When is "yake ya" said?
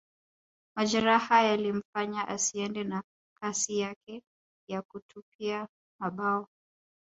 3.79-4.81